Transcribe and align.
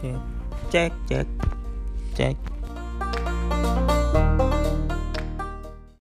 cek 0.00 0.12
cek 0.70 0.92
cek 1.08 1.26
cek. 2.16 2.36